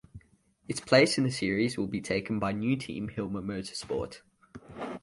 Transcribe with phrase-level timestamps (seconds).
[0.67, 4.21] Its place in the series will be taken by new team Hilmer Motorsport.